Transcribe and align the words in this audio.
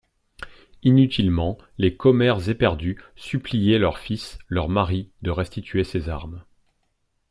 Inutilement 0.81 1.59
les 1.77 1.95
commères 1.95 2.49
éperdues 2.49 2.99
suppliaient 3.15 3.77
leurs 3.77 3.99
fils, 3.99 4.39
leurs 4.49 4.67
maris 4.67 5.11
de 5.21 5.29
restituer 5.29 5.83
ces 5.83 6.09
armes. 6.09 6.43